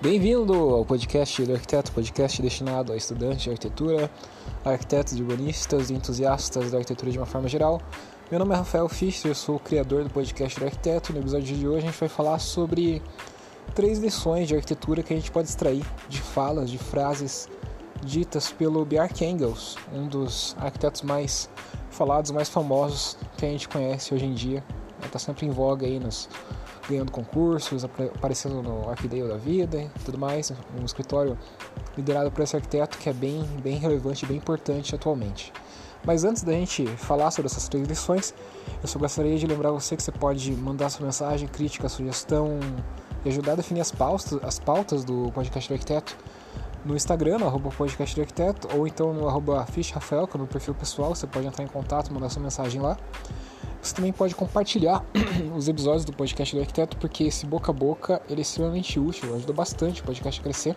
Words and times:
Bem-vindo 0.00 0.54
ao 0.54 0.84
podcast 0.84 1.44
do 1.44 1.54
Arquiteto, 1.54 1.90
podcast 1.90 2.40
destinado 2.40 2.92
a 2.92 2.96
estudantes 2.96 3.42
de 3.42 3.50
arquitetura, 3.50 4.08
arquitetos, 4.64 5.18
urbanistas 5.18 5.90
e 5.90 5.94
entusiastas 5.94 6.70
da 6.70 6.78
arquitetura 6.78 7.10
de 7.10 7.18
uma 7.18 7.26
forma 7.26 7.48
geral. 7.48 7.80
Meu 8.30 8.38
nome 8.38 8.54
é 8.54 8.58
Rafael 8.58 8.88
Fischer, 8.88 9.32
eu 9.32 9.34
sou 9.34 9.56
o 9.56 9.58
criador 9.58 10.04
do 10.04 10.10
podcast 10.10 10.56
do 10.60 10.66
Arquiteto. 10.66 11.12
No 11.12 11.18
episódio 11.18 11.56
de 11.56 11.66
hoje 11.66 11.78
a 11.78 11.90
gente 11.90 11.98
vai 11.98 12.08
falar 12.08 12.38
sobre 12.38 13.02
três 13.74 13.98
lições 13.98 14.46
de 14.46 14.54
arquitetura 14.54 15.02
que 15.02 15.12
a 15.12 15.16
gente 15.16 15.32
pode 15.32 15.48
extrair 15.48 15.84
de 16.08 16.20
falas, 16.22 16.70
de 16.70 16.78
frases 16.78 17.48
ditas 18.00 18.52
pelo 18.52 18.84
Bjarke 18.84 19.24
Engels, 19.24 19.76
um 19.92 20.06
dos 20.06 20.54
arquitetos 20.60 21.02
mais 21.02 21.50
falados, 21.90 22.30
mais 22.30 22.48
famosos 22.48 23.18
que 23.36 23.44
a 23.44 23.48
gente 23.48 23.68
conhece 23.68 24.14
hoje 24.14 24.26
em 24.26 24.32
dia. 24.32 24.62
Está 25.04 25.18
sempre 25.18 25.44
em 25.44 25.50
voga 25.50 25.86
aí 25.86 25.98
nos 25.98 26.28
ganhando 26.88 27.12
concursos, 27.12 27.84
aparecendo 27.84 28.62
no 28.62 28.88
Arquidale 28.88 29.28
da 29.28 29.36
Vida 29.36 29.80
e 29.80 30.04
tudo 30.04 30.18
mais, 30.18 30.52
um 30.80 30.84
escritório 30.84 31.38
liderado 31.96 32.30
por 32.30 32.42
esse 32.42 32.56
arquiteto 32.56 32.96
que 32.98 33.08
é 33.08 33.12
bem, 33.12 33.42
bem 33.62 33.76
relevante 33.76 34.24
bem 34.26 34.36
importante 34.36 34.94
atualmente. 34.94 35.52
Mas 36.04 36.24
antes 36.24 36.42
da 36.42 36.52
gente 36.52 36.86
falar 36.86 37.30
sobre 37.30 37.46
essas 37.50 37.68
três 37.68 37.86
lições, 37.86 38.34
eu 38.80 38.88
só 38.88 38.98
gostaria 38.98 39.36
de 39.36 39.46
lembrar 39.46 39.72
você 39.72 39.96
que 39.96 40.02
você 40.02 40.12
pode 40.12 40.52
mandar 40.52 40.90
sua 40.90 41.04
mensagem, 41.04 41.48
crítica, 41.48 41.88
sugestão 41.88 42.60
e 43.24 43.28
ajudar 43.28 43.52
a 43.52 43.56
definir 43.56 43.80
as 43.80 43.90
pautas, 43.90 44.38
as 44.42 44.58
pautas 44.58 45.04
do 45.04 45.30
podcast 45.32 45.68
do 45.68 45.74
arquiteto 45.74 46.16
no 46.84 46.96
Instagram, 46.96 47.38
no 47.38 47.46
arroba 47.46 47.70
podcast 47.70 48.14
do 48.14 48.22
arquiteto, 48.22 48.68
ou 48.76 48.86
então 48.86 49.12
no 49.12 49.28
arroba 49.28 49.66
Rafael, 49.92 50.26
que 50.26 50.36
é 50.36 50.40
no 50.40 50.46
perfil 50.46 50.74
pessoal, 50.74 51.14
você 51.14 51.26
pode 51.26 51.46
entrar 51.46 51.64
em 51.64 51.68
contato, 51.68 52.12
mandar 52.12 52.28
sua 52.30 52.42
mensagem 52.42 52.80
lá. 52.80 52.96
Você 53.80 53.94
também 53.94 54.12
pode 54.12 54.34
compartilhar 54.34 55.04
os 55.56 55.68
episódios 55.68 56.04
do 56.04 56.12
podcast 56.12 56.54
do 56.54 56.60
arquiteto, 56.60 56.96
porque 56.96 57.24
esse 57.24 57.46
boca 57.46 57.70
a 57.70 57.74
boca 57.74 58.20
ele 58.28 58.40
é 58.40 58.42
extremamente 58.42 58.98
útil, 58.98 59.34
ajuda 59.34 59.52
bastante 59.52 60.02
o 60.02 60.04
podcast 60.04 60.40
a 60.40 60.42
crescer. 60.42 60.76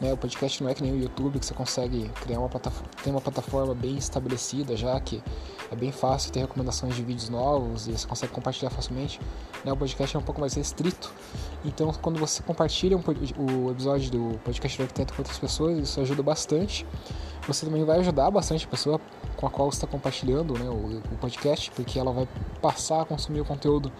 Né? 0.00 0.12
O 0.12 0.16
podcast 0.16 0.62
não 0.62 0.70
é 0.70 0.74
que 0.74 0.82
nem 0.82 0.92
o 0.92 0.98
YouTube, 0.98 1.38
que 1.38 1.46
você 1.46 1.54
consegue 1.54 2.08
criar 2.20 2.38
uma 2.38 2.48
plataforma, 2.48 2.90
tem 3.02 3.12
uma 3.12 3.20
plataforma 3.20 3.74
bem 3.74 3.96
estabelecida 3.96 4.76
já, 4.76 4.98
que 5.00 5.22
é 5.70 5.76
bem 5.76 5.92
fácil 5.92 6.32
ter 6.32 6.40
recomendações 6.40 6.94
de 6.94 7.02
vídeos 7.02 7.28
novos 7.28 7.86
e 7.86 7.92
você 7.92 8.06
consegue 8.06 8.32
compartilhar 8.32 8.70
facilmente. 8.70 9.20
Né? 9.64 9.72
O 9.72 9.76
podcast 9.76 10.16
é 10.16 10.18
um 10.18 10.22
pouco 10.22 10.40
mais 10.40 10.54
restrito, 10.54 11.12
então 11.64 11.92
quando 12.00 12.18
você 12.18 12.42
compartilha 12.42 12.96
um, 12.96 13.02
o 13.38 13.70
episódio 13.70 14.10
do 14.10 14.38
podcast 14.40 14.78
do 14.78 14.82
arquiteto 14.82 15.14
com 15.14 15.20
outras 15.20 15.38
pessoas, 15.38 15.78
isso 15.78 16.00
ajuda 16.00 16.22
bastante. 16.22 16.86
Você 17.46 17.64
também 17.64 17.84
vai 17.84 17.98
ajudar 18.00 18.30
bastante 18.30 18.66
a 18.66 18.68
pessoa 18.68 19.00
com 19.36 19.46
a 19.46 19.50
qual 19.50 19.70
você 19.70 19.76
está 19.76 19.86
compartilhando 19.86 20.58
né, 20.58 20.68
o, 20.68 20.98
o, 20.98 21.18
podcast, 21.18 21.70
porque 21.70 21.98
ela 21.98 22.12
vai 22.12 22.28
passar 22.60 23.02
a 23.02 23.04
consumir 23.04 23.40
o 23.40 23.44
conteúdo 23.44 23.92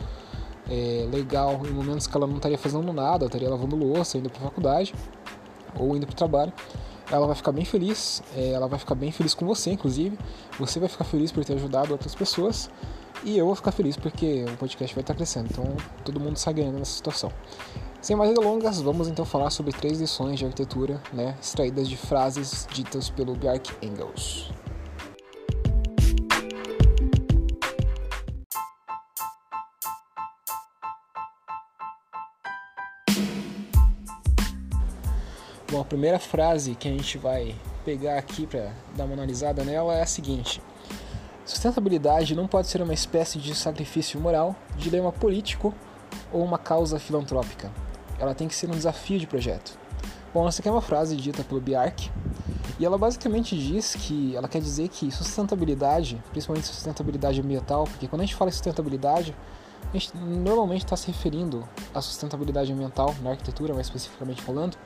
é, 0.68 1.08
legal 1.10 1.62
em 1.64 1.70
momentos 1.70 2.06
que 2.06 2.16
ela 2.16 2.26
não 2.26 2.36
estaria 2.36 2.58
fazendo 2.58 2.92
nada, 2.92 3.26
estaria 3.26 3.48
lavando 3.48 3.76
louça, 3.76 4.18
indo 4.18 4.28
para 4.28 4.40
a 4.40 4.44
faculdade 4.44 4.94
ou 5.78 5.96
indo 5.96 6.06
para 6.06 6.12
o 6.12 6.16
trabalho. 6.16 6.52
Ela 7.10 7.26
vai 7.26 7.34
ficar 7.34 7.52
bem 7.52 7.64
feliz, 7.64 8.22
é, 8.36 8.50
ela 8.50 8.68
vai 8.68 8.78
ficar 8.78 8.94
bem 8.94 9.10
feliz 9.10 9.34
com 9.34 9.46
você, 9.46 9.70
inclusive. 9.70 10.18
Você 10.58 10.78
vai 10.78 10.88
ficar 10.88 11.04
feliz 11.04 11.32
por 11.32 11.44
ter 11.44 11.54
ajudado 11.54 11.92
outras 11.92 12.14
pessoas 12.14 12.70
e 13.24 13.36
eu 13.36 13.46
vou 13.46 13.54
ficar 13.54 13.72
feliz 13.72 13.96
porque 13.96 14.44
o 14.44 14.56
podcast 14.56 14.94
vai 14.94 15.02
estar 15.02 15.14
crescendo. 15.14 15.48
Então 15.50 15.64
todo 16.04 16.20
mundo 16.20 16.36
sai 16.36 16.54
ganhando 16.54 16.78
nessa 16.78 16.92
situação. 16.92 17.32
Sem 18.00 18.14
mais 18.14 18.32
delongas, 18.32 18.80
vamos 18.80 19.08
então 19.08 19.24
falar 19.24 19.50
sobre 19.50 19.72
três 19.72 20.00
lições 20.00 20.38
de 20.38 20.44
arquitetura, 20.44 21.02
né, 21.12 21.36
extraídas 21.40 21.88
de 21.88 21.96
frases 21.96 22.68
ditas 22.72 23.10
pelo 23.10 23.34
Bjarke 23.34 23.72
Engels. 23.84 24.52
Primeira 35.88 36.18
frase 36.18 36.74
que 36.74 36.86
a 36.86 36.90
gente 36.90 37.18
vai 37.18 37.56
pegar 37.84 38.18
aqui 38.18 38.46
para 38.46 38.70
dar 38.94 39.04
uma 39.04 39.14
analisada 39.14 39.64
nela 39.64 39.96
é 39.96 40.02
a 40.02 40.06
seguinte: 40.06 40.60
Sustentabilidade 41.44 42.36
não 42.36 42.46
pode 42.46 42.68
ser 42.68 42.82
uma 42.82 42.92
espécie 42.92 43.38
de 43.38 43.54
sacrifício 43.54 44.20
moral, 44.20 44.54
dilema 44.76 45.10
político 45.10 45.74
ou 46.30 46.44
uma 46.44 46.58
causa 46.58 46.98
filantrópica. 46.98 47.72
Ela 48.18 48.34
tem 48.34 48.46
que 48.46 48.54
ser 48.54 48.68
um 48.68 48.74
desafio 48.74 49.18
de 49.18 49.26
projeto. 49.26 49.78
Bom, 50.34 50.46
essa 50.46 50.60
aqui 50.60 50.68
é 50.68 50.72
uma 50.72 50.82
frase 50.82 51.16
dita 51.16 51.42
pelo 51.42 51.60
Bjark 51.60 52.10
e 52.78 52.84
ela 52.84 52.98
basicamente 52.98 53.56
diz 53.56 53.94
que 53.94 54.36
ela 54.36 54.46
quer 54.46 54.60
dizer 54.60 54.88
que 54.88 55.10
sustentabilidade, 55.10 56.22
principalmente 56.30 56.66
sustentabilidade 56.66 57.40
ambiental, 57.40 57.84
porque 57.84 58.06
quando 58.06 58.20
a 58.20 58.24
gente 58.24 58.36
fala 58.36 58.50
em 58.50 58.52
sustentabilidade, 58.52 59.34
a 59.88 59.92
gente 59.96 60.14
normalmente 60.16 60.84
está 60.84 60.96
se 60.96 61.06
referindo 61.06 61.66
à 61.94 62.02
sustentabilidade 62.02 62.70
ambiental 62.70 63.14
na 63.22 63.30
arquitetura, 63.30 63.72
mais 63.72 63.86
especificamente 63.86 64.42
falando, 64.42 64.76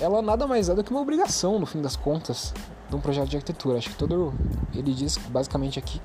ela 0.00 0.20
nada 0.20 0.46
mais 0.46 0.68
é 0.68 0.74
do 0.74 0.82
que 0.82 0.90
uma 0.90 1.00
obrigação, 1.00 1.58
no 1.58 1.66
fim 1.66 1.80
das 1.80 1.96
contas, 1.96 2.52
de 2.88 2.96
um 2.96 3.00
projeto 3.00 3.28
de 3.28 3.36
arquitetura. 3.36 3.78
Acho 3.78 3.90
que 3.90 3.96
todo. 3.96 4.34
Ele 4.74 4.92
diz 4.92 5.16
basicamente 5.28 5.78
aqui 5.78 6.00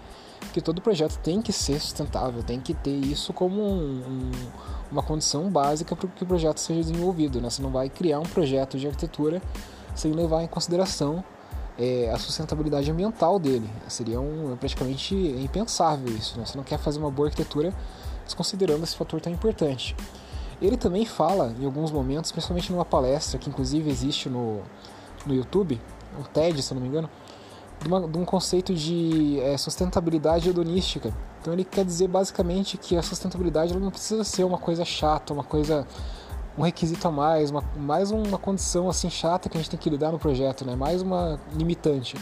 que 0.54 0.62
todo 0.62 0.82
projeto 0.82 1.18
tem 1.20 1.42
que 1.42 1.52
ser 1.52 1.80
sustentável, 1.80 2.42
tem 2.42 2.60
que 2.60 2.74
ter 2.74 2.96
isso 2.96 3.34
como 3.34 3.62
um, 3.62 4.02
um, 4.02 4.32
uma 4.92 5.04
condição 5.04 5.50
básica 5.50 5.96
para 5.96 6.08
que 6.08 6.24
o 6.24 6.28
projeto 6.28 6.60
seja 6.60 6.80
desenvolvido. 6.82 7.40
Né? 7.40 7.50
Você 7.50 7.62
não 7.62 7.70
vai 7.70 7.90
criar 7.90 8.20
um 8.20 8.24
projeto 8.24 8.78
de 8.78 8.88
arquitetura 8.88 9.42
sem 9.94 10.12
levar 10.12 10.42
em 10.44 10.48
consideração 10.48 11.24
é, 11.78 12.10
a 12.12 12.18
sustentabilidade 12.18 12.90
ambiental 12.90 13.38
dele. 13.38 13.70
Seria 13.88 14.20
um, 14.20 14.56
praticamente 14.58 15.16
impensável 15.16 16.16
isso. 16.16 16.38
Né? 16.40 16.46
Você 16.46 16.58
não 16.58 16.64
quer 16.64 16.80
fazer 16.80 17.00
uma 17.00 17.12
boa 17.12 17.28
arquitetura 17.28 17.74
desconsiderando 18.26 18.84
esse 18.84 18.96
fator 18.96 19.22
tão 19.22 19.32
importante. 19.32 19.96
Ele 20.62 20.76
também 20.76 21.06
fala, 21.06 21.54
em 21.60 21.66
alguns 21.66 21.92
momentos, 21.92 22.32
principalmente 22.32 22.72
numa 22.72 22.86
palestra 22.86 23.40
que 23.40 23.50
inclusive 23.50 23.90
existe 23.90 24.30
no, 24.30 24.62
no 25.26 25.34
YouTube, 25.34 25.80
um 26.20 26.24
TED, 26.24 26.62
se 26.62 26.74
eu 26.74 26.76
não 26.76 26.82
me 26.82 26.90
engano, 26.90 27.10
de, 27.82 27.88
uma, 27.88 28.08
de 28.08 28.18
um 28.18 28.26
conceito 28.26 28.74
de 28.74 29.40
é, 29.40 29.58
sustentabilidade 29.58 30.50
hedonística. 30.50 31.14
Então 31.42 31.54
ele 31.54 31.64
quer 31.64 31.86
dizer 31.86 32.08
basicamente 32.08 32.78
que 32.78 32.98
a 32.98 33.02
sustentabilidade 33.02 33.78
não 33.78 33.90
precisa 33.90 34.24
ser 34.24 34.44
uma 34.44 34.58
coisa 34.58 34.84
chata, 34.84 35.34
uma 35.34 35.44
coisa 35.44 35.88
um 36.58 36.64
requisito 36.64 37.08
a 37.08 37.12
mais, 37.12 37.52
uma, 37.52 37.64
mais 37.78 38.12
uma 38.12 38.38
condição 38.38 38.90
assim 38.90 39.10
chata 39.10 39.48
que 39.48 39.58
a 39.58 39.62
gente 39.62 39.70
tem 39.70 39.80
que 39.80 39.90
lidar 39.90 40.12
no 40.12 40.20
projeto, 40.20 40.66
né? 40.66 40.76
Mais 40.76 41.02
uma 41.02 41.40
limitante. 41.56 42.18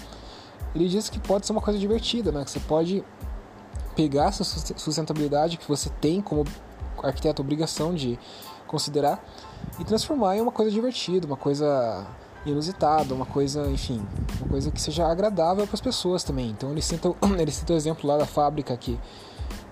Ele 0.76 0.88
diz 0.88 1.10
que 1.10 1.20
pode 1.20 1.48
ser 1.48 1.54
uma 1.54 1.62
coisa 1.62 1.80
divertida, 1.80 2.32
né? 2.32 2.46
Que 2.46 2.52
você 2.52 2.60
pode 2.60 3.04
pegar 3.96 4.26
essa 4.26 4.44
sustentabilidade 4.44 5.58
que 5.58 5.68
você 5.68 5.90
tem 5.90 6.22
como 6.22 6.44
arquiteto 7.04 7.42
obrigação 7.42 7.94
de 7.94 8.20
considerar 8.66 9.24
e 9.80 9.84
transformar 9.84 10.38
em 10.38 10.42
uma 10.42 10.52
coisa 10.52 10.72
divertida, 10.72 11.26
uma 11.26 11.38
coisa 11.38 12.06
inusitada, 12.46 13.14
uma 13.14 13.26
coisa, 13.26 13.68
enfim, 13.70 14.06
uma 14.40 14.50
coisa 14.50 14.72
que 14.72 14.82
seja 14.82 15.08
agradável 15.08 15.66
para 15.66 15.74
as 15.74 15.82
pessoas 15.82 16.24
também. 16.24 16.50
Então 16.50 16.72
ele 16.72 16.82
cita, 16.82 17.14
ele 17.40 17.52
cita 17.52 17.74
o 17.74 17.76
exemplo 17.76 18.08
lá 18.08 18.18
da 18.18 18.26
fábrica 18.26 18.76
que, 18.78 19.00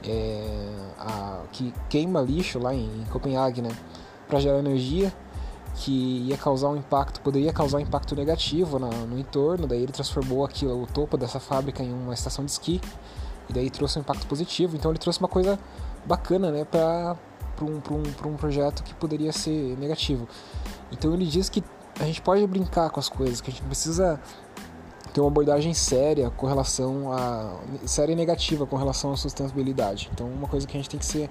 é, 0.04 0.70
a, 0.98 1.44
que 1.52 1.74
queima 1.90 2.22
lixo 2.22 2.60
lá 2.60 2.74
em, 2.74 3.02
em 3.02 3.06
Copenhague, 3.06 3.62
né, 3.62 3.70
para 4.28 4.40
gerar 4.40 4.60
energia 4.60 5.14
que 5.76 5.92
ia 6.30 6.38
causar 6.38 6.70
um 6.70 6.78
impacto, 6.78 7.20
poderia 7.20 7.52
causar 7.52 7.78
um 7.78 7.82
impacto 7.82 8.16
negativo 8.16 8.80
no, 8.80 8.90
no 8.90 9.20
entorno. 9.20 9.68
Daí 9.68 9.84
ele 9.84 9.92
transformou 9.92 10.46
aquilo, 10.46 10.82
o 10.82 10.88
topo 10.88 11.18
dessa 11.18 11.40
fábrica 11.40 11.84
em 11.84 11.92
uma 11.92 12.14
estação 12.14 12.46
de 12.46 12.52
esqui 12.52 12.80
e 13.50 13.54
daí 13.54 13.70
trouxe 13.70 14.00
um 14.00 14.02
impacto 14.02 14.26
positivo. 14.26 14.76
Então 14.76 14.90
ele 14.90 15.00
trouxe 15.00 15.20
uma 15.20 15.28
coisa 15.28 15.60
bacana, 16.06 16.52
né, 16.52 16.66
para 16.66 17.16
um, 17.62 17.82
um, 17.94 18.30
um 18.30 18.38
projeto 18.38 18.84
que 18.84 18.94
poderia 18.94 19.32
ser 19.32 19.78
negativo. 19.78 20.28
Então 20.92 21.14
ele 21.14 21.26
diz 21.26 21.50
que 21.50 21.64
a 22.00 22.04
gente 22.04 22.22
pode 22.22 22.46
brincar 22.48 22.90
com 22.90 23.00
as 23.00 23.10
coisas, 23.10 23.42
que 23.42 23.50
a 23.50 23.54
gente 23.54 23.64
precisa 23.64 24.20
ter 25.14 25.22
uma 25.22 25.30
abordagem 25.30 25.74
séria 25.74 26.30
com 26.30 26.46
relação 26.46 27.14
a 27.14 27.58
séria 27.86 28.12
e 28.12 28.16
negativa 28.16 28.66
com 28.66 28.76
relação 28.76 29.14
à 29.14 29.18
sustentabilidade. 29.18 30.10
Então 30.14 30.28
uma 30.28 30.48
coisa 30.48 30.68
que 30.68 30.76
a 30.76 30.80
gente 30.80 30.90
tem 30.90 31.00
que 31.00 31.06
ser 31.06 31.30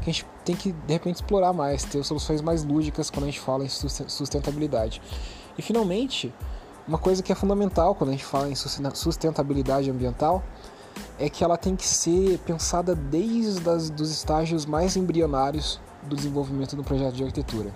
que 0.00 0.10
a 0.10 0.12
gente 0.12 0.26
tem 0.44 0.56
que 0.56 0.72
de 0.72 0.92
repente 0.94 1.16
explorar 1.16 1.52
mais, 1.52 1.84
ter 1.84 2.02
soluções 2.04 2.40
mais 2.40 2.64
lúdicas 2.64 3.10
quando 3.10 3.24
a 3.24 3.26
gente 3.26 3.40
fala 3.40 3.64
em 3.64 3.68
sustentabilidade. 3.68 5.02
E 5.58 5.62
finalmente, 5.62 6.32
uma 6.86 6.98
coisa 6.98 7.22
que 7.22 7.30
é 7.30 7.34
fundamental 7.34 7.94
quando 7.94 8.10
a 8.10 8.12
gente 8.12 8.24
fala 8.24 8.48
em 8.48 8.54
sustentabilidade 8.54 9.90
ambiental 9.90 10.42
é 11.18 11.28
que 11.28 11.42
ela 11.42 11.56
tem 11.56 11.74
que 11.74 11.86
ser 11.86 12.38
pensada 12.38 12.94
desde 12.94 13.68
as, 13.68 13.90
dos 13.90 14.10
estágios 14.10 14.66
mais 14.66 14.96
embrionários 14.96 15.80
do 16.02 16.16
desenvolvimento 16.16 16.76
do 16.76 16.84
projeto 16.84 17.14
de 17.14 17.24
arquitetura. 17.24 17.72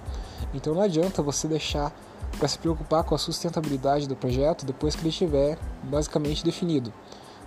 Então 0.54 0.74
não 0.74 0.82
adianta 0.82 1.22
você 1.22 1.48
deixar 1.48 1.92
para 2.38 2.48
se 2.48 2.58
preocupar 2.58 3.04
com 3.04 3.14
a 3.14 3.18
sustentabilidade 3.18 4.08
do 4.08 4.16
projeto 4.16 4.64
depois 4.64 4.94
que 4.94 5.02
ele 5.02 5.10
estiver 5.10 5.58
basicamente 5.82 6.44
definido. 6.44 6.92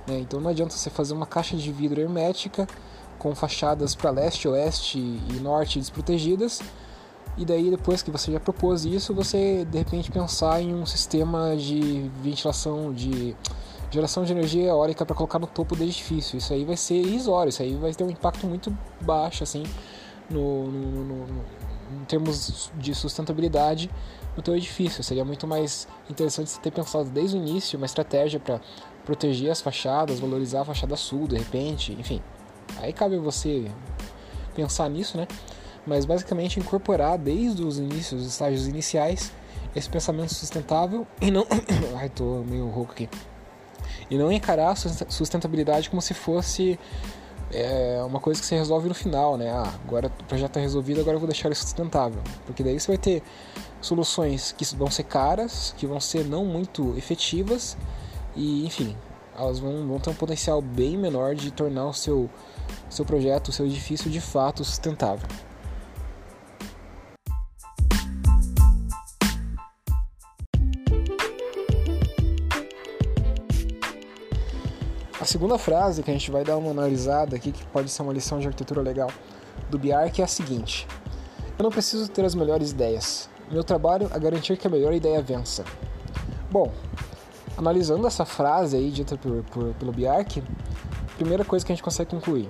Né? 0.07 0.19
Então 0.19 0.39
não 0.39 0.49
adianta 0.49 0.75
você 0.75 0.89
fazer 0.89 1.13
uma 1.13 1.25
caixa 1.25 1.55
de 1.55 1.71
vidro 1.71 1.99
hermética 2.01 2.67
com 3.17 3.33
fachadas 3.33 3.95
para 3.95 4.11
leste, 4.11 4.47
oeste 4.47 4.99
e 4.99 5.39
norte 5.41 5.79
desprotegidas 5.79 6.61
e 7.37 7.43
daí 7.43 7.69
depois 7.69 8.01
que 8.01 8.09
você 8.09 8.31
já 8.31 8.39
propôs 8.39 8.85
isso, 8.85 9.13
você 9.13 9.65
de 9.65 9.77
repente 9.77 10.09
pensar 10.09 10.61
em 10.61 10.73
um 10.73 10.85
sistema 10.85 11.55
de 11.55 12.09
ventilação, 12.21 12.93
de 12.93 13.35
geração 13.95 14.23
de 14.23 14.31
energia 14.33 14.67
eólica 14.67 15.05
para 15.05 15.15
colocar 15.15 15.39
no 15.39 15.47
topo 15.47 15.75
do 15.75 15.83
edifício. 15.83 16.37
Isso 16.37 16.53
aí 16.53 16.65
vai 16.65 16.77
ser 16.77 16.95
irrisório, 16.95 17.49
isso 17.49 17.61
aí 17.61 17.75
vai 17.75 17.93
ter 17.93 18.03
um 18.03 18.09
impacto 18.09 18.45
muito 18.45 18.75
baixo 19.01 19.43
assim 19.43 19.63
no, 20.29 20.67
no, 20.69 21.03
no, 21.05 21.25
em 22.01 22.05
termos 22.05 22.71
de 22.75 22.93
sustentabilidade 22.93 23.89
no 24.35 24.43
teu 24.43 24.55
edifício. 24.55 25.03
Seria 25.03 25.23
muito 25.23 25.47
mais 25.47 25.87
interessante 26.09 26.49
você 26.49 26.59
ter 26.59 26.71
pensado 26.71 27.09
desde 27.09 27.37
o 27.37 27.39
início 27.39 27.77
uma 27.77 27.85
estratégia 27.85 28.39
para 28.39 28.59
proteger 29.05 29.51
as 29.51 29.61
fachadas, 29.61 30.19
valorizar 30.19 30.61
a 30.61 30.65
fachada 30.65 30.95
sul, 30.95 31.27
de 31.27 31.37
repente, 31.37 31.93
enfim. 31.93 32.21
Aí 32.77 32.91
cabe 32.91 33.17
você 33.17 33.71
pensar 34.53 34.89
nisso, 34.89 35.15
né? 35.15 35.27
Mas 35.87 36.03
basicamente 36.03 36.59
incorporar 36.59 37.17
desde 37.17 37.63
os 37.63 37.77
inícios, 37.77 38.21
os 38.21 38.27
estágios 38.27 38.67
iniciais, 38.67 39.31
esse 39.75 39.89
pensamento 39.89 40.33
sustentável 40.33 41.07
e 41.21 41.31
não. 41.31 41.45
Ai, 41.95 42.09
tô 42.09 42.43
meio 42.43 42.67
rouco 42.67 42.91
aqui. 42.91 43.07
E 44.09 44.17
não 44.17 44.31
encarar 44.31 44.71
a 44.71 44.75
sustentabilidade 44.75 45.89
como 45.89 46.01
se 46.01 46.13
fosse 46.13 46.79
é, 47.51 48.01
uma 48.05 48.19
coisa 48.19 48.39
que 48.39 48.45
você 48.45 48.55
resolve 48.55 48.87
no 48.87 48.93
final, 48.93 49.37
né? 49.37 49.49
Ah, 49.49 49.73
agora 49.83 50.07
o 50.07 50.23
projeto 50.25 50.49
está 50.49 50.59
resolvido, 50.59 50.99
agora 50.99 51.15
eu 51.15 51.19
vou 51.19 51.27
deixar 51.27 51.47
ele 51.47 51.55
sustentável. 51.55 52.21
Porque 52.45 52.63
daí 52.63 52.79
você 52.79 52.87
vai 52.87 52.97
ter 52.97 53.23
soluções 53.81 54.51
que 54.51 54.65
vão 54.75 54.89
ser 54.89 55.03
caras, 55.03 55.73
que 55.77 55.85
vão 55.85 55.99
ser 55.99 56.25
não 56.25 56.45
muito 56.45 56.93
efetivas 56.97 57.77
e, 58.35 58.65
enfim, 58.65 58.95
elas 59.37 59.59
vão, 59.59 59.87
vão 59.87 59.99
ter 59.99 60.09
um 60.09 60.15
potencial 60.15 60.61
bem 60.61 60.97
menor 60.97 61.35
de 61.35 61.51
tornar 61.51 61.87
o 61.87 61.93
seu, 61.93 62.29
seu 62.89 63.05
projeto, 63.05 63.49
o 63.49 63.51
seu 63.51 63.65
edifício 63.65 64.09
de 64.09 64.21
fato 64.21 64.63
sustentável. 64.63 65.27
Segunda 75.35 75.57
frase 75.57 76.01
que 76.01 76.09
a 76.09 76.13
gente 76.13 76.31
vai 76.31 76.45
dar 76.45 76.55
uma 76.55 76.71
analisada 76.71 77.35
aqui, 77.35 77.51
que 77.51 77.65
pode 77.65 77.91
ser 77.91 78.01
uma 78.03 78.13
lição 78.13 78.39
de 78.39 78.47
arquitetura 78.47 78.81
legal 78.81 79.11
do 79.69 79.77
Bjark, 79.77 80.21
é 80.21 80.23
a 80.23 80.27
seguinte: 80.27 80.87
Eu 81.59 81.63
não 81.63 81.69
preciso 81.69 82.09
ter 82.09 82.23
as 82.23 82.33
melhores 82.33 82.71
ideias. 82.71 83.29
Meu 83.51 83.61
trabalho 83.61 84.09
é 84.13 84.17
garantir 84.17 84.55
que 84.55 84.65
a 84.65 84.69
melhor 84.69 84.93
ideia 84.93 85.21
vença. 85.21 85.65
Bom, 86.49 86.71
analisando 87.57 88.07
essa 88.07 88.23
frase 88.23 88.77
aí 88.77 88.89
dita 88.89 89.17
por, 89.17 89.43
por, 89.51 89.73
pelo 89.73 89.91
Bjark, 89.91 90.41
primeira 91.17 91.43
coisa 91.43 91.65
que 91.65 91.73
a 91.73 91.75
gente 91.75 91.83
consegue 91.83 92.11
concluir: 92.11 92.49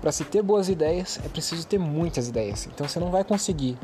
para 0.00 0.10
se 0.10 0.24
ter 0.24 0.40
boas 0.40 0.70
ideias 0.70 1.20
é 1.22 1.28
preciso 1.28 1.66
ter 1.66 1.78
muitas 1.78 2.28
ideias. 2.28 2.66
Então 2.66 2.88
você 2.88 2.98
não 2.98 3.10
vai 3.10 3.24
conseguir. 3.24 3.76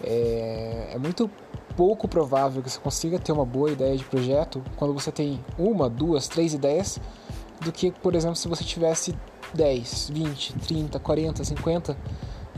É, 0.00 0.92
é 0.92 0.98
muito 0.98 1.28
pouco 1.76 2.06
provável 2.06 2.62
que 2.62 2.70
você 2.70 2.78
consiga 2.78 3.18
ter 3.18 3.32
uma 3.32 3.44
boa 3.44 3.72
ideia 3.72 3.96
de 3.96 4.04
projeto 4.04 4.62
quando 4.76 4.94
você 4.94 5.10
tem 5.10 5.44
uma, 5.58 5.90
duas, 5.90 6.28
três 6.28 6.54
ideias 6.54 7.00
do 7.60 7.72
que, 7.72 7.90
por 7.90 8.14
exemplo, 8.14 8.36
se 8.36 8.48
você 8.48 8.64
tivesse 8.64 9.14
10, 9.54 10.10
20, 10.10 10.52
30, 10.54 10.98
40, 10.98 11.44
50 11.44 11.96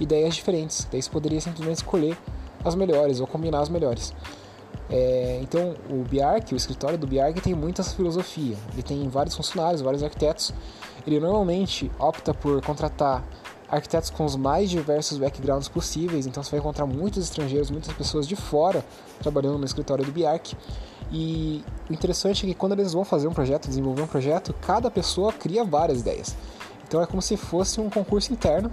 ideias 0.01 0.35
diferentes. 0.35 0.87
Daí 0.91 1.01
você 1.01 1.11
poderia 1.11 1.41
simplesmente 1.41 1.77
escolher 1.77 2.17
as 2.65 2.75
melhores 2.75 3.21
ou 3.21 3.27
combinar 3.27 3.61
as 3.61 3.69
melhores. 3.69 4.15
É, 4.89 5.39
então, 5.43 5.77
o 5.89 6.03
Biark, 6.03 6.53
o 6.53 6.57
escritório 6.57 6.99
do 6.99 7.07
Biark 7.07 7.41
tem 7.41 7.55
muita 7.55 7.83
filosofia. 7.85 8.57
Ele 8.73 8.83
tem 8.83 9.09
vários 9.09 9.37
funcionários, 9.37 9.81
vários 9.81 10.03
arquitetos. 10.03 10.53
Ele 11.07 11.21
normalmente 11.21 11.91
opta 11.99 12.35
por 12.35 12.61
contratar 12.63 13.25
arquitetos 13.69 14.11
com 14.11 14.25
os 14.25 14.35
mais 14.35 14.69
diversos 14.69 15.17
backgrounds 15.17 15.69
possíveis. 15.69 16.27
Então, 16.27 16.43
você 16.43 16.51
vai 16.51 16.61
encontrar 16.61 16.87
muitos 16.87 17.23
estrangeiros, 17.25 17.71
muitas 17.71 17.93
pessoas 17.95 18.27
de 18.27 18.35
fora 18.35 18.85
trabalhando 19.21 19.59
no 19.59 19.65
escritório 19.65 20.05
do 20.05 20.11
Biark. 20.11 20.57
E 21.11 21.65
o 21.89 21.93
interessante 21.93 22.47
é 22.47 22.49
que 22.49 22.55
quando 22.55 22.73
eles 22.73 22.93
vão 22.93 23.05
fazer 23.05 23.27
um 23.27 23.33
projeto, 23.33 23.69
desenvolver 23.69 24.03
um 24.03 24.07
projeto, 24.07 24.55
cada 24.61 24.91
pessoa 24.91 25.33
cria 25.33 25.65
várias 25.65 26.01
ideias. 26.01 26.37
Então 26.87 27.03
é 27.03 27.07
como 27.07 27.21
se 27.21 27.37
fosse 27.37 27.81
um 27.81 27.91
concurso 27.91 28.33
interno 28.33 28.71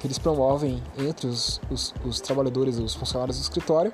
que 0.00 0.06
eles 0.06 0.18
promovem 0.18 0.82
entre 0.98 1.26
os, 1.26 1.60
os, 1.70 1.94
os 2.04 2.20
trabalhadores, 2.20 2.78
os 2.78 2.94
funcionários 2.94 3.38
do 3.38 3.42
escritório, 3.42 3.92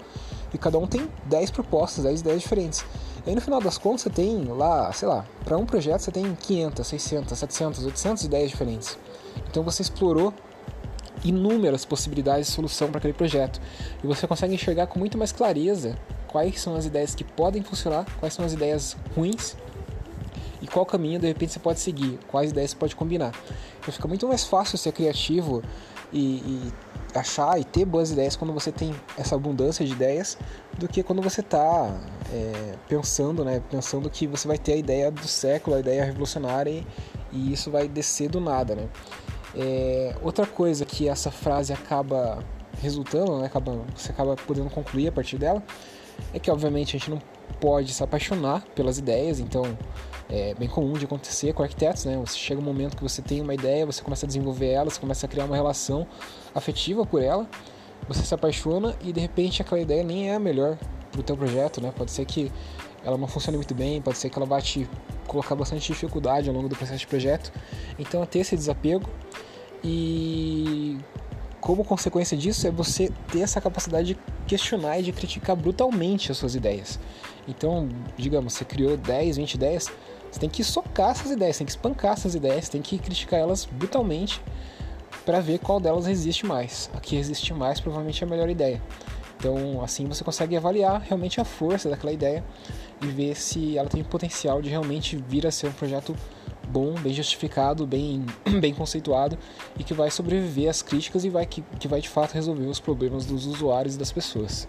e 0.52 0.58
cada 0.58 0.78
um 0.78 0.86
tem 0.86 1.08
10 1.26 1.50
propostas, 1.50 2.04
10 2.04 2.20
ideias 2.20 2.42
diferentes. 2.42 2.84
E 3.24 3.28
aí 3.28 3.34
no 3.34 3.40
final 3.40 3.60
das 3.60 3.78
contas 3.78 4.02
você 4.02 4.10
tem 4.10 4.44
lá, 4.44 4.92
sei 4.92 5.06
lá, 5.06 5.24
para 5.44 5.56
um 5.56 5.66
projeto 5.66 6.00
você 6.00 6.10
tem 6.10 6.34
500, 6.34 6.86
600, 6.86 7.38
700, 7.38 7.84
800 7.84 8.24
ideias 8.24 8.50
diferentes. 8.50 8.98
Então 9.48 9.62
você 9.62 9.82
explorou 9.82 10.32
inúmeras 11.22 11.84
possibilidades 11.84 12.48
de 12.48 12.52
solução 12.54 12.88
para 12.88 12.98
aquele 12.98 13.12
projeto. 13.12 13.60
E 14.02 14.06
você 14.06 14.26
consegue 14.26 14.54
enxergar 14.54 14.86
com 14.86 14.98
muito 14.98 15.18
mais 15.18 15.32
clareza 15.32 15.96
quais 16.30 16.60
são 16.60 16.76
as 16.76 16.86
ideias 16.86 17.14
que 17.14 17.24
podem 17.24 17.62
funcionar, 17.62 18.06
quais 18.20 18.32
são 18.32 18.44
as 18.44 18.52
ideias 18.52 18.96
ruins 19.16 19.56
e 20.62 20.66
qual 20.66 20.86
caminho 20.86 21.18
de 21.18 21.26
repente 21.26 21.52
você 21.52 21.58
pode 21.58 21.80
seguir, 21.80 22.20
quais 22.28 22.52
ideias 22.52 22.70
você 22.70 22.76
pode 22.76 22.94
combinar. 22.94 23.32
Então 23.80 23.92
fica 23.92 24.06
muito 24.06 24.28
mais 24.28 24.44
fácil 24.44 24.78
ser 24.78 24.92
criativo 24.92 25.62
e, 26.12 26.36
e 26.36 26.72
achar 27.14 27.58
e 27.58 27.64
ter 27.64 27.84
boas 27.84 28.12
ideias 28.12 28.36
quando 28.36 28.52
você 28.52 28.70
tem 28.70 28.94
essa 29.18 29.34
abundância 29.34 29.84
de 29.84 29.92
ideias 29.92 30.38
do 30.78 30.86
que 30.86 31.02
quando 31.02 31.20
você 31.20 31.40
está 31.40 32.00
é, 32.32 32.74
pensando, 32.88 33.44
né, 33.44 33.60
pensando 33.68 34.08
que 34.08 34.28
você 34.28 34.46
vai 34.46 34.58
ter 34.58 34.74
a 34.74 34.76
ideia 34.76 35.10
do 35.10 35.26
século, 35.26 35.76
a 35.76 35.80
ideia 35.80 36.04
revolucionária 36.04 36.70
e, 36.70 36.86
e 37.32 37.52
isso 37.52 37.72
vai 37.72 37.88
descer 37.88 38.28
do 38.28 38.40
nada, 38.40 38.76
né? 38.76 38.88
É, 39.52 40.14
outra 40.22 40.46
coisa 40.46 40.84
que 40.84 41.08
essa 41.08 41.32
frase 41.32 41.72
acaba 41.72 42.38
resultando, 42.80 43.36
né, 43.38 43.46
acaba, 43.46 43.80
você 43.96 44.12
acaba 44.12 44.36
podendo 44.36 44.70
concluir 44.70 45.08
a 45.08 45.12
partir 45.12 45.36
dela, 45.36 45.60
é 46.32 46.38
que 46.38 46.50
obviamente 46.50 46.96
a 46.96 46.98
gente 46.98 47.10
não 47.10 47.20
pode 47.60 47.92
se 47.92 48.02
apaixonar 48.02 48.64
pelas 48.74 48.98
ideias, 48.98 49.40
então 49.40 49.76
é 50.28 50.54
bem 50.54 50.68
comum 50.68 50.92
de 50.92 51.04
acontecer 51.04 51.52
com 51.52 51.62
arquitetos, 51.62 52.04
né? 52.04 52.16
Você 52.18 52.38
chega 52.38 52.60
um 52.60 52.64
momento 52.64 52.96
que 52.96 53.02
você 53.02 53.20
tem 53.20 53.40
uma 53.40 53.52
ideia, 53.52 53.84
você 53.84 54.02
começa 54.02 54.24
a 54.24 54.28
desenvolver 54.28 54.68
ela, 54.68 54.88
você 54.88 55.00
começa 55.00 55.26
a 55.26 55.28
criar 55.28 55.44
uma 55.44 55.56
relação 55.56 56.06
afetiva 56.54 57.04
por 57.04 57.22
ela, 57.22 57.48
você 58.08 58.22
se 58.22 58.34
apaixona 58.34 58.96
e 59.02 59.12
de 59.12 59.20
repente 59.20 59.60
aquela 59.60 59.80
ideia 59.80 60.02
nem 60.02 60.30
é 60.30 60.34
a 60.34 60.38
melhor 60.38 60.78
para 61.10 61.20
o 61.20 61.22
teu 61.22 61.36
projeto, 61.36 61.80
né? 61.80 61.92
Pode 61.96 62.12
ser 62.12 62.24
que 62.24 62.50
ela 63.04 63.18
não 63.18 63.26
funcione 63.26 63.56
muito 63.56 63.74
bem, 63.74 64.00
pode 64.00 64.18
ser 64.18 64.30
que 64.30 64.38
ela 64.38 64.46
vá 64.46 64.60
te 64.60 64.88
colocar 65.26 65.54
bastante 65.54 65.92
dificuldade 65.92 66.48
ao 66.48 66.54
longo 66.54 66.68
do 66.68 66.76
processo 66.76 67.00
de 67.00 67.06
projeto. 67.06 67.52
Então 67.98 68.22
é 68.22 68.26
ter 68.26 68.40
esse 68.40 68.56
desapego 68.56 69.08
e 69.82 70.98
como 71.60 71.84
consequência 71.84 72.36
disso 72.36 72.66
é 72.66 72.70
você 72.70 73.12
ter 73.30 73.40
essa 73.40 73.60
capacidade 73.60 74.14
de 74.14 74.18
questionar 74.46 74.98
e 74.98 75.02
de 75.02 75.12
criticar 75.12 75.54
brutalmente 75.54 76.32
as 76.32 76.38
suas 76.38 76.54
ideias. 76.54 76.98
Então, 77.46 77.88
digamos, 78.16 78.54
você 78.54 78.64
criou 78.64 78.96
10, 78.96 79.36
20 79.36 79.54
ideias, 79.54 79.88
você 80.30 80.40
tem 80.40 80.48
que 80.48 80.64
socar 80.64 81.10
essas 81.10 81.30
ideias, 81.30 81.58
tem 81.58 81.66
que 81.66 81.72
espancar 81.72 82.12
essas 82.12 82.34
ideias, 82.34 82.68
tem 82.68 82.80
que 82.80 82.98
criticar 82.98 83.40
elas 83.40 83.64
brutalmente 83.64 84.40
para 85.24 85.40
ver 85.40 85.58
qual 85.58 85.80
delas 85.80 86.06
resiste 86.06 86.46
mais. 86.46 86.90
A 86.94 87.00
que 87.00 87.16
resiste 87.16 87.52
mais 87.52 87.80
provavelmente 87.80 88.22
é 88.22 88.26
a 88.26 88.30
melhor 88.30 88.48
ideia. 88.48 88.80
Então, 89.36 89.82
assim 89.82 90.06
você 90.06 90.22
consegue 90.22 90.56
avaliar 90.56 91.00
realmente 91.00 91.40
a 91.40 91.44
força 91.44 91.88
daquela 91.88 92.12
ideia 92.12 92.44
e 93.02 93.06
ver 93.06 93.34
se 93.34 93.76
ela 93.76 93.88
tem 93.88 94.04
potencial 94.04 94.60
de 94.60 94.68
realmente 94.68 95.16
vir 95.16 95.46
a 95.46 95.50
ser 95.50 95.68
um 95.68 95.72
projeto 95.72 96.14
bom, 96.70 96.94
bem 96.94 97.12
justificado, 97.12 97.86
bem, 97.86 98.24
bem 98.60 98.72
conceituado 98.72 99.36
e 99.78 99.84
que 99.84 99.92
vai 99.92 100.10
sobreviver 100.10 100.70
às 100.70 100.80
críticas 100.80 101.24
e 101.24 101.28
vai, 101.28 101.44
que, 101.44 101.62
que 101.78 101.88
vai 101.88 102.00
de 102.00 102.08
fato 102.08 102.32
resolver 102.32 102.66
os 102.66 102.78
problemas 102.78 103.26
dos 103.26 103.44
usuários 103.44 103.96
e 103.96 103.98
das 103.98 104.12
pessoas. 104.12 104.68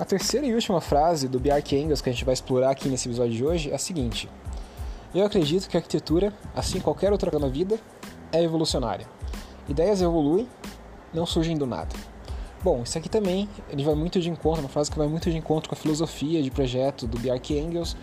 A 0.00 0.04
terceira 0.04 0.46
e 0.46 0.54
última 0.54 0.80
frase 0.80 1.28
do 1.28 1.38
Bjark 1.38 1.76
Engels 1.76 2.00
que 2.00 2.10
a 2.10 2.12
gente 2.12 2.24
vai 2.24 2.34
explorar 2.34 2.70
aqui 2.70 2.88
nesse 2.88 3.08
episódio 3.08 3.34
de 3.34 3.44
hoje 3.44 3.70
é 3.70 3.74
a 3.74 3.78
seguinte: 3.78 4.28
Eu 5.14 5.24
acredito 5.24 5.68
que 5.68 5.76
a 5.76 5.80
arquitetura, 5.80 6.32
assim 6.56 6.80
qualquer 6.80 7.12
outra 7.12 7.38
na 7.38 7.46
vida, 7.46 7.78
é 8.32 8.42
evolucionária. 8.42 9.06
Ideias 9.68 10.02
evoluem 10.02 10.48
não 11.12 11.26
surgem 11.26 11.56
do 11.56 11.66
nada. 11.66 11.94
Bom, 12.62 12.82
isso 12.84 12.96
aqui 12.96 13.08
também 13.08 13.48
ele 13.70 13.82
vai 13.82 13.94
muito 13.94 14.20
de 14.20 14.30
encontro, 14.30 14.62
uma 14.62 14.68
frase 14.68 14.88
que 14.90 14.96
vai 14.96 15.08
muito 15.08 15.28
de 15.28 15.36
encontro 15.36 15.68
com 15.68 15.74
a 15.74 15.78
filosofia 15.78 16.40
de 16.40 16.50
projeto 16.50 17.08
do 17.08 17.18
Bjark 17.18 17.52
Engels, 17.52 17.96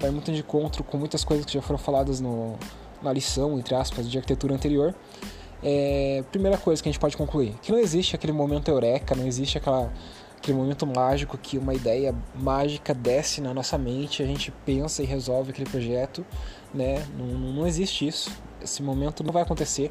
vai 0.00 0.10
muito 0.10 0.32
de 0.32 0.40
encontro 0.40 0.82
com 0.82 0.96
muitas 0.96 1.22
coisas 1.22 1.44
que 1.44 1.52
já 1.52 1.60
foram 1.60 1.78
faladas 1.78 2.18
no, 2.18 2.56
na 3.02 3.12
lição, 3.12 3.58
entre 3.58 3.74
aspas, 3.74 4.10
de 4.10 4.16
arquitetura 4.16 4.54
anterior. 4.54 4.94
É, 5.62 6.24
primeira 6.30 6.56
coisa 6.56 6.82
que 6.82 6.88
a 6.88 6.92
gente 6.92 7.00
pode 7.00 7.16
concluir, 7.16 7.54
que 7.60 7.70
não 7.70 7.78
existe 7.78 8.14
aquele 8.14 8.32
momento 8.32 8.68
eureka, 8.68 9.14
não 9.14 9.26
existe 9.26 9.58
aquela, 9.58 9.92
aquele 10.36 10.56
momento 10.56 10.86
mágico 10.86 11.36
que 11.36 11.58
uma 11.58 11.74
ideia 11.74 12.14
mágica 12.34 12.94
desce 12.94 13.40
na 13.40 13.52
nossa 13.52 13.76
mente, 13.76 14.22
a 14.22 14.26
gente 14.26 14.50
pensa 14.64 15.02
e 15.02 15.06
resolve 15.06 15.50
aquele 15.50 15.68
projeto, 15.68 16.24
né? 16.72 17.04
Não, 17.18 17.26
não 17.26 17.66
existe 17.66 18.06
isso. 18.06 18.30
Esse 18.62 18.82
momento 18.82 19.22
não 19.22 19.32
vai 19.32 19.42
acontecer. 19.42 19.90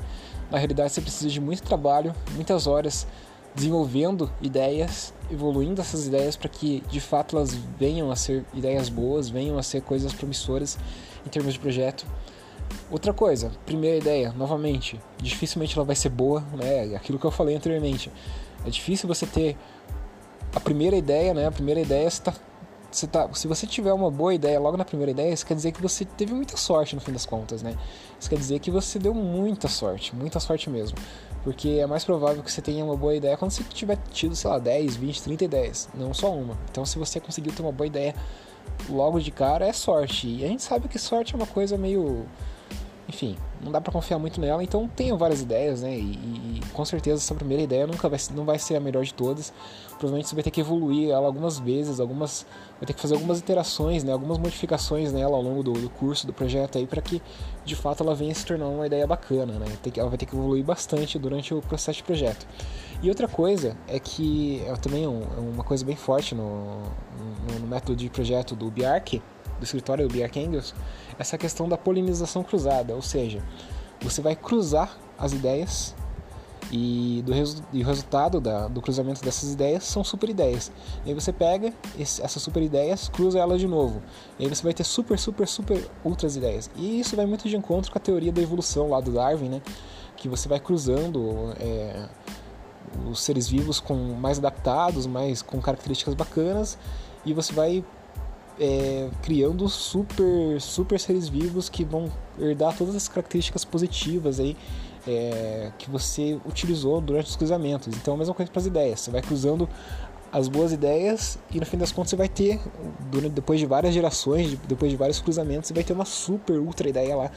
Na 0.51 0.57
realidade, 0.57 0.91
você 0.91 1.01
precisa 1.01 1.29
de 1.29 1.41
muito 1.41 1.63
trabalho, 1.63 2.13
muitas 2.35 2.67
horas 2.67 3.07
desenvolvendo 3.55 4.29
ideias, 4.41 5.13
evoluindo 5.31 5.79
essas 5.79 6.07
ideias 6.07 6.35
para 6.35 6.49
que 6.49 6.83
de 6.89 6.99
fato 6.99 7.37
elas 7.37 7.53
venham 7.79 8.11
a 8.11 8.15
ser 8.15 8.45
ideias 8.53 8.89
boas, 8.89 9.29
venham 9.29 9.57
a 9.57 9.63
ser 9.63 9.81
coisas 9.81 10.13
promissoras 10.13 10.77
em 11.25 11.29
termos 11.29 11.53
de 11.53 11.59
projeto. 11.59 12.05
Outra 12.91 13.13
coisa, 13.13 13.51
primeira 13.65 13.97
ideia, 13.97 14.33
novamente, 14.33 14.99
dificilmente 15.17 15.75
ela 15.77 15.85
vai 15.85 15.95
ser 15.95 16.09
boa, 16.09 16.41
né? 16.53 16.95
Aquilo 16.95 17.17
que 17.17 17.25
eu 17.25 17.31
falei 17.31 17.55
anteriormente. 17.55 18.11
É 18.65 18.69
difícil 18.69 19.07
você 19.07 19.25
ter 19.25 19.57
a 20.53 20.59
primeira 20.59 20.95
ideia, 20.95 21.33
né? 21.33 21.47
A 21.47 21.51
primeira 21.51 21.79
ideia 21.79 22.07
está 22.07 22.33
você 22.95 23.07
tá, 23.07 23.29
se 23.33 23.47
você 23.47 23.67
tiver 23.67 23.93
uma 23.93 24.09
boa 24.09 24.33
ideia 24.33 24.59
logo 24.59 24.77
na 24.77 24.85
primeira 24.85 25.11
ideia, 25.11 25.33
isso 25.33 25.45
quer 25.45 25.55
dizer 25.55 25.71
que 25.71 25.81
você 25.81 26.05
teve 26.05 26.33
muita 26.33 26.55
sorte 26.55 26.95
no 26.95 27.01
fim 27.01 27.11
das 27.11 27.25
contas, 27.25 27.61
né? 27.61 27.75
Isso 28.19 28.29
quer 28.29 28.37
dizer 28.37 28.59
que 28.59 28.71
você 28.71 28.97
deu 28.97 29.13
muita 29.13 29.67
sorte, 29.67 30.15
muita 30.15 30.39
sorte 30.39 30.69
mesmo. 30.69 30.97
Porque 31.43 31.69
é 31.81 31.85
mais 31.85 32.03
provável 32.03 32.41
que 32.41 32.51
você 32.51 32.61
tenha 32.61 32.83
uma 32.83 32.95
boa 32.95 33.15
ideia 33.15 33.37
quando 33.37 33.51
você 33.51 33.63
tiver 33.63 33.97
tido, 34.11 34.35
sei 34.35 34.49
lá, 34.49 34.57
10, 34.57 34.95
20, 34.95 35.21
30 35.23 35.45
ideias, 35.45 35.89
não 35.93 36.13
só 36.13 36.33
uma. 36.33 36.57
Então, 36.71 36.85
se 36.85 36.97
você 36.97 37.19
conseguiu 37.19 37.53
ter 37.53 37.61
uma 37.61 37.71
boa 37.71 37.85
ideia 37.85 38.15
logo 38.89 39.19
de 39.19 39.29
cara, 39.29 39.65
é 39.65 39.73
sorte. 39.73 40.27
E 40.27 40.43
a 40.43 40.47
gente 40.47 40.63
sabe 40.63 40.87
que 40.87 40.97
sorte 40.97 41.33
é 41.33 41.37
uma 41.37 41.45
coisa 41.45 41.77
meio 41.77 42.25
enfim, 43.07 43.37
não 43.61 43.71
dá 43.71 43.79
para 43.79 43.93
confiar 43.93 44.17
muito 44.17 44.41
nela, 44.41 44.63
então 44.63 44.87
tenho 44.87 45.15
várias 45.15 45.41
ideias, 45.41 45.83
né? 45.83 45.95
E, 45.95 46.01
e, 46.01 46.61
com 46.73 46.83
certeza 46.83 47.21
essa 47.21 47.35
primeira 47.35 47.61
ideia 47.61 47.85
nunca 47.85 48.09
vai, 48.09 48.19
não 48.33 48.45
vai 48.45 48.57
ser 48.57 48.75
a 48.75 48.79
melhor 48.79 49.03
de 49.03 49.13
todas. 49.13 49.53
Provavelmente 49.89 50.27
você 50.27 50.35
vai 50.35 50.43
ter 50.43 50.51
que 50.51 50.59
evoluir 50.59 51.11
ela 51.11 51.27
algumas 51.27 51.59
vezes, 51.59 51.99
algumas 51.99 52.45
vai 52.79 52.87
ter 52.87 52.93
que 52.93 53.01
fazer 53.01 53.13
algumas 53.13 53.39
iterações, 53.39 54.03
né? 54.03 54.11
Algumas 54.11 54.39
modificações 54.39 55.13
nela 55.13 55.35
ao 55.35 55.41
longo 55.41 55.61
do, 55.61 55.73
do 55.73 55.89
curso, 55.89 56.25
do 56.25 56.33
projeto 56.33 56.79
aí, 56.79 56.87
para 56.87 57.01
que 57.01 57.21
de 57.63 57.75
fato 57.75 58.03
ela 58.03 58.15
venha 58.15 58.33
se 58.33 58.43
tornar 58.43 58.67
uma 58.67 58.87
ideia 58.87 59.05
bacana, 59.05 59.53
né? 59.53 59.65
Ela 59.95 60.09
vai 60.09 60.17
ter 60.17 60.25
que 60.25 60.35
evoluir 60.35 60.63
bastante 60.63 61.19
durante 61.19 61.53
o 61.53 61.61
processo 61.61 61.97
de 61.97 62.03
projeto. 62.03 62.47
E 63.03 63.09
outra 63.09 63.27
coisa 63.27 63.77
é 63.87 63.99
que 63.99 64.63
é 64.65 64.73
também 64.77 65.07
um, 65.07 65.21
é 65.21 65.39
uma 65.39 65.63
coisa 65.63 65.85
bem 65.85 65.95
forte 65.95 66.33
no, 66.33 66.81
no, 67.49 67.59
no 67.59 67.67
método 67.67 67.95
de 67.95 68.09
projeto 68.09 68.55
do 68.55 68.71
Biark, 68.71 69.21
do 69.59 69.63
escritório 69.63 70.07
do 70.07 70.13
Bjark 70.13 70.39
Engels, 70.39 70.73
essa 71.17 71.37
questão 71.37 71.67
da 71.67 71.77
polinização 71.77 72.43
cruzada, 72.43 72.93
ou 72.93 73.01
seja, 73.01 73.41
você 74.01 74.21
vai 74.21 74.35
cruzar 74.35 74.97
as 75.17 75.33
ideias 75.33 75.95
e, 76.71 77.23
do 77.25 77.31
resu 77.31 77.63
e 77.71 77.83
o 77.83 77.85
resultado 77.85 78.39
da, 78.41 78.67
do 78.67 78.81
cruzamento 78.81 79.23
dessas 79.23 79.53
ideias 79.53 79.83
são 79.83 80.03
super 80.03 80.29
ideias. 80.29 80.71
E 81.05 81.09
aí 81.09 81.13
você 81.13 81.31
pega 81.31 81.73
esse, 81.97 82.21
essas 82.21 82.41
super 82.41 82.61
ideias, 82.61 83.07
cruza 83.09 83.39
elas 83.39 83.59
de 83.59 83.67
novo. 83.67 84.01
E 84.39 84.43
aí 84.43 84.49
você 84.49 84.63
vai 84.63 84.73
ter 84.73 84.83
super, 84.83 85.17
super, 85.17 85.47
super 85.47 85.89
outras 86.03 86.35
ideias. 86.35 86.69
E 86.75 86.99
isso 86.99 87.15
vai 87.15 87.25
muito 87.25 87.47
de 87.47 87.55
encontro 87.55 87.91
com 87.91 87.97
a 87.97 88.01
teoria 88.01 88.31
da 88.31 88.41
evolução 88.41 88.89
lá 88.89 88.99
do 88.99 89.11
Darwin, 89.11 89.49
né? 89.49 89.61
Que 90.17 90.27
você 90.27 90.47
vai 90.47 90.59
cruzando 90.59 91.53
é, 91.59 92.07
os 93.09 93.21
seres 93.21 93.47
vivos 93.47 93.79
com 93.79 93.95
mais 93.95 94.37
adaptados, 94.37 95.05
mais 95.05 95.41
com 95.41 95.61
características 95.61 96.13
bacanas, 96.13 96.77
e 97.25 97.33
você 97.33 97.53
vai 97.53 97.83
é, 98.59 99.09
criando 99.21 99.67
super, 99.67 100.59
super 100.59 100.99
seres 100.99 101.27
vivos 101.27 101.69
que 101.69 101.83
vão 101.83 102.11
herdar 102.39 102.75
todas 102.77 102.95
as 102.95 103.07
características 103.07 103.65
positivas 103.65 104.39
aí 104.39 104.55
é, 105.07 105.71
que 105.77 105.89
você 105.89 106.39
utilizou 106.45 106.99
durante 107.01 107.27
os 107.27 107.35
cruzamentos. 107.35 107.95
Então 107.95 108.13
a 108.13 108.17
mesma 108.17 108.33
coisa 108.33 108.51
para 108.51 108.59
as 108.59 108.65
ideias. 108.65 109.01
Você 109.01 109.11
vai 109.11 109.21
cruzando 109.21 109.69
as 110.31 110.47
boas 110.47 110.71
ideias 110.73 111.37
e 111.51 111.59
no 111.59 111.65
fim 111.65 111.77
das 111.77 111.91
contas 111.91 112.09
você 112.09 112.15
vai 112.15 112.27
ter, 112.27 112.59
depois 113.31 113.59
de 113.59 113.65
várias 113.65 113.93
gerações, 113.93 114.57
depois 114.67 114.91
de 114.91 114.97
vários 114.97 115.19
cruzamentos, 115.19 115.67
você 115.67 115.73
vai 115.73 115.83
ter 115.83 115.93
uma 115.93 116.05
super 116.05 116.57
ultra 116.59 116.89
ideia 116.89 117.15
lá 117.15 117.31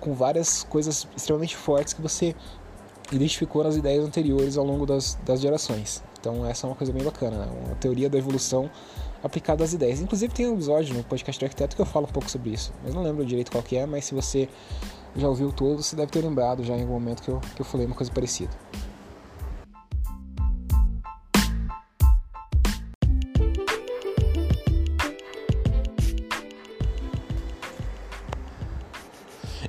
com 0.00 0.14
várias 0.14 0.62
coisas 0.64 1.08
extremamente 1.16 1.56
fortes 1.56 1.92
que 1.92 2.02
você 2.02 2.34
identificou 3.10 3.64
nas 3.64 3.76
ideias 3.76 4.04
anteriores 4.04 4.56
ao 4.56 4.64
longo 4.64 4.84
das, 4.84 5.18
das 5.24 5.40
gerações. 5.40 6.02
Então 6.20 6.44
essa 6.46 6.66
é 6.66 6.70
uma 6.70 6.76
coisa 6.76 6.92
bem 6.92 7.02
bacana, 7.02 7.36
né? 7.36 7.52
uma 7.66 7.74
teoria 7.76 8.10
da 8.10 8.18
evolução 8.18 8.70
aplicado 9.26 9.62
às 9.62 9.72
ideias. 9.72 10.00
Inclusive 10.00 10.32
tem 10.32 10.46
um 10.46 10.54
episódio 10.54 10.94
no 10.94 11.04
podcast 11.04 11.38
do 11.38 11.44
arquiteto 11.44 11.76
que 11.76 11.82
eu 11.82 11.86
falo 11.86 12.06
um 12.06 12.12
pouco 12.12 12.30
sobre 12.30 12.50
isso. 12.50 12.72
Mas 12.82 12.94
não 12.94 13.02
lembro 13.02 13.24
direito 13.24 13.50
qual 13.50 13.62
que 13.62 13.76
é, 13.76 13.86
mas 13.86 14.04
se 14.04 14.14
você 14.14 14.48
já 15.16 15.28
ouviu 15.28 15.52
todo, 15.52 15.82
você 15.82 15.96
deve 15.96 16.10
ter 16.10 16.22
lembrado 16.22 16.64
já 16.64 16.76
em 16.76 16.82
algum 16.82 16.94
momento 16.94 17.22
que 17.22 17.28
eu, 17.28 17.40
que 17.54 17.60
eu 17.60 17.64
falei 17.64 17.86
uma 17.86 17.94
coisa 17.94 18.12
parecida. 18.12 18.50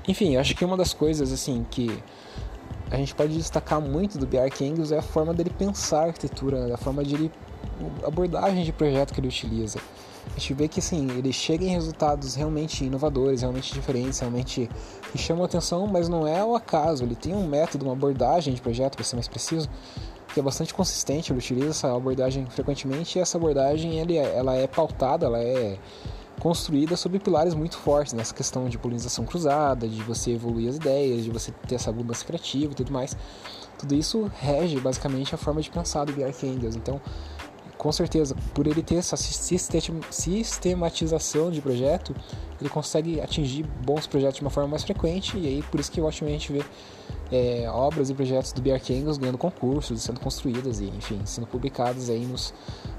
Enfim, 0.07 0.37
acho 0.37 0.55
que 0.55 0.63
uma 0.63 0.77
das 0.77 0.93
coisas 0.93 1.33
assim 1.33 1.65
que 1.69 2.01
a 2.89 2.95
gente 2.95 3.13
pode 3.13 3.35
destacar 3.35 3.81
muito 3.81 4.17
do 4.17 4.25
Bjark 4.25 4.63
Engels 4.63 4.91
é 4.91 4.97
a 4.97 5.01
forma 5.01 5.33
dele 5.33 5.49
pensar 5.49 6.03
a 6.03 6.05
arquitetura, 6.05 6.65
né? 6.65 6.73
a 6.73 6.77
forma 6.77 7.03
de 7.03 7.15
ele 7.15 7.31
abordagem 8.05 8.63
de 8.63 8.71
projeto 8.71 9.13
que 9.13 9.19
ele 9.19 9.27
utiliza. 9.27 9.79
A 10.27 10.39
gente 10.39 10.53
vê 10.53 10.67
que 10.67 10.79
assim, 10.79 11.09
ele 11.17 11.31
chega 11.31 11.63
em 11.63 11.69
resultados 11.69 12.35
realmente 12.35 12.83
inovadores, 12.83 13.41
realmente 13.41 13.73
diferentes, 13.73 14.19
realmente 14.19 14.69
que 15.11 15.17
chamam 15.17 15.45
atenção, 15.45 15.87
mas 15.87 16.09
não 16.09 16.27
é 16.27 16.39
ao 16.39 16.55
acaso. 16.55 17.03
Ele 17.03 17.15
tem 17.15 17.33
um 17.33 17.47
método, 17.47 17.85
uma 17.85 17.93
abordagem 17.93 18.53
de 18.53 18.61
projeto, 18.61 18.95
para 18.95 19.05
ser 19.05 19.15
mais 19.15 19.27
preciso, 19.27 19.69
que 20.33 20.39
é 20.39 20.43
bastante 20.43 20.73
consistente. 20.73 21.31
Ele 21.31 21.39
utiliza 21.39 21.69
essa 21.69 21.95
abordagem 21.95 22.45
frequentemente 22.47 23.17
e 23.17 23.21
essa 23.21 23.37
abordagem 23.37 23.99
ele, 23.99 24.17
é, 24.17 24.35
ela 24.35 24.55
é 24.55 24.67
pautada, 24.67 25.25
ela 25.25 25.41
é 25.41 25.77
construída 26.39 26.95
sobre 26.95 27.19
pilares 27.19 27.55
muito 27.55 27.77
fortes 27.77 28.13
nessa 28.13 28.33
questão 28.33 28.69
de 28.69 28.77
polinização 28.77 29.25
cruzada, 29.25 29.87
de 29.87 30.03
você 30.03 30.31
evoluir 30.31 30.69
as 30.69 30.75
ideias, 30.75 31.23
de 31.23 31.31
você 31.31 31.51
ter 31.67 31.75
essa 31.75 31.89
abundância 31.89 32.25
criativa 32.25 32.73
e 32.73 32.75
tudo 32.75 32.91
mais. 32.91 33.17
Tudo 33.77 33.95
isso 33.95 34.29
rege 34.39 34.79
basicamente 34.79 35.33
a 35.33 35.37
forma 35.37 35.61
de 35.61 35.69
pensar 35.69 36.05
do 36.05 36.13
Bjark 36.13 36.45
Engels. 36.45 36.75
Então, 36.75 37.01
com 37.77 37.91
certeza, 37.91 38.35
por 38.53 38.67
ele 38.67 38.81
ter 38.81 38.95
essa 38.95 39.15
sistematização 39.15 41.51
de 41.51 41.61
projeto, 41.61 42.15
ele 42.59 42.69
consegue 42.69 43.21
atingir 43.21 43.63
bons 43.85 44.07
projetos 44.07 44.37
de 44.37 44.41
uma 44.41 44.49
forma 44.49 44.69
mais 44.69 44.83
frequente 44.83 45.37
e 45.37 45.45
aí 45.47 45.61
por 45.63 45.79
isso 45.79 45.91
que 45.91 46.01
acho 46.01 46.19
que 46.19 46.25
a 46.25 46.29
gente 46.29 46.51
vê 46.51 46.63
é, 47.31 47.69
obras 47.69 48.09
e 48.09 48.13
projetos 48.13 48.51
do 48.51 48.61
Bjark 48.61 48.93
Engels 48.93 49.17
ganhando 49.17 49.37
concursos, 49.37 50.01
sendo 50.01 50.19
construídas 50.19 50.79
e, 50.79 50.85
enfim, 50.85 51.19
sendo 51.25 51.47
publicadas 51.47 52.09
aí 52.09 52.25
nos, 52.25 52.53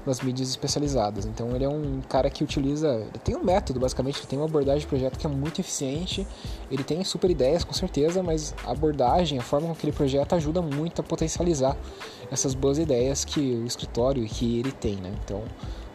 nas 0.05 0.21
mídias 0.21 0.49
especializadas. 0.49 1.25
Então 1.25 1.55
ele 1.55 1.63
é 1.63 1.69
um 1.69 2.01
cara 2.07 2.29
que 2.29 2.43
utiliza, 2.43 2.87
ele 2.87 3.19
tem 3.23 3.35
um 3.35 3.43
método, 3.43 3.79
basicamente, 3.79 4.19
ele 4.19 4.27
tem 4.27 4.39
uma 4.39 4.45
abordagem 4.45 4.81
de 4.81 4.87
projeto 4.87 5.17
que 5.17 5.25
é 5.25 5.29
muito 5.29 5.59
eficiente, 5.59 6.27
ele 6.69 6.83
tem 6.83 7.03
super 7.03 7.29
ideias, 7.29 7.63
com 7.63 7.73
certeza, 7.73 8.21
mas 8.21 8.53
a 8.65 8.71
abordagem, 8.71 9.39
a 9.39 9.43
forma 9.43 9.67
com 9.67 9.75
que 9.75 9.85
ele 9.85 9.95
projeta 9.95 10.35
ajuda 10.35 10.61
muito 10.61 11.01
a 11.01 11.03
potencializar 11.03 11.75
essas 12.31 12.53
boas 12.53 12.77
ideias 12.77 13.25
que 13.25 13.39
o 13.39 13.65
escritório 13.65 14.23
e 14.23 14.29
que 14.29 14.59
ele 14.59 14.71
tem, 14.71 14.95
né? 14.97 15.13
Então 15.23 15.43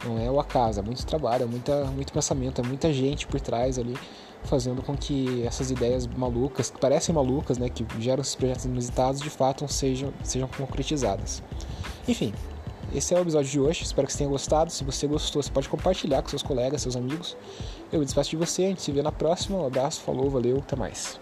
não 0.05 0.19
é 0.19 0.31
o 0.31 0.39
acaso, 0.39 0.81
é 0.81 0.83
muito 0.83 1.05
trabalho, 1.07 1.45
é 1.45 1.47
muita, 1.47 1.85
muito 1.87 2.13
pensamento, 2.13 2.61
é 2.61 2.65
muita 2.65 2.93
gente 2.93 3.27
por 3.27 3.41
trás 3.41 3.79
ali 3.79 3.97
fazendo 4.45 4.83
com 4.83 4.97
que 4.97 5.43
essas 5.47 5.71
ideias 5.71 6.07
malucas, 6.07 6.71
que 6.71 6.79
parecem 6.79 7.15
malucas, 7.15 7.59
né, 7.59 7.69
que 7.69 7.87
geram 7.99 8.21
esses 8.21 8.35
projetos 8.35 8.67
inusitados, 8.67 9.21
de 9.21 9.31
fato 9.31 9.67
sejam, 9.69 10.13
sejam 10.23 10.49
concretizadas. 10.49 11.43
Enfim, 12.07 12.33
esse 12.95 13.15
é 13.15 13.19
o 13.19 13.23
episódio 13.23 13.51
de 13.51 13.61
hoje, 13.61 13.83
espero 13.83 14.07
que 14.07 14.13
você 14.13 14.19
tenha 14.19 14.31
gostado. 14.31 14.71
Se 14.71 14.85
você 14.85 15.07
gostou, 15.07 15.43
você 15.43 15.51
pode 15.51 15.69
compartilhar 15.69 16.23
com 16.23 16.29
seus 16.29 16.43
colegas, 16.43 16.83
seus 16.83 16.97
amigos. 16.97 17.37
Eu 17.91 17.99
me 17.99 18.05
despeço 18.05 18.31
de 18.31 18.37
você, 18.37 18.65
a 18.65 18.69
gente 18.69 18.83
se 18.83 18.93
vê 18.93 19.03
na 19.03 19.13
próxima. 19.13 19.59
Um 19.59 19.67
abraço, 19.67 20.01
falou, 20.03 20.31
valeu, 20.31 20.59
até 20.59 20.77
mais. 20.77 21.19